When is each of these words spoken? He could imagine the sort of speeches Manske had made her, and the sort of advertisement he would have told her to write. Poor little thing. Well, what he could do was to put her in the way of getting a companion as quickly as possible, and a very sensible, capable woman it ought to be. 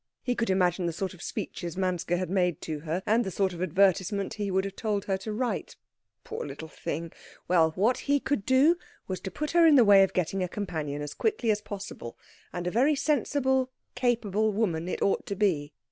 He 0.23 0.33
could 0.33 0.49
imagine 0.49 0.87
the 0.87 0.93
sort 0.93 1.13
of 1.13 1.21
speeches 1.21 1.77
Manske 1.77 2.09
had 2.17 2.27
made 2.27 2.57
her, 2.65 3.03
and 3.05 3.23
the 3.23 3.29
sort 3.29 3.53
of 3.53 3.61
advertisement 3.61 4.33
he 4.33 4.49
would 4.49 4.65
have 4.65 4.75
told 4.75 5.05
her 5.05 5.15
to 5.19 5.31
write. 5.31 5.75
Poor 6.23 6.43
little 6.43 6.67
thing. 6.67 7.11
Well, 7.47 7.69
what 7.75 7.99
he 7.99 8.19
could 8.19 8.43
do 8.43 8.77
was 9.07 9.19
to 9.19 9.29
put 9.29 9.51
her 9.51 9.67
in 9.67 9.75
the 9.75 9.85
way 9.85 10.01
of 10.01 10.13
getting 10.13 10.41
a 10.41 10.47
companion 10.49 11.03
as 11.03 11.13
quickly 11.13 11.51
as 11.51 11.61
possible, 11.61 12.17
and 12.51 12.65
a 12.65 12.71
very 12.71 12.95
sensible, 12.95 13.69
capable 13.93 14.51
woman 14.51 14.87
it 14.89 15.03
ought 15.03 15.27
to 15.27 15.35
be. 15.35 15.71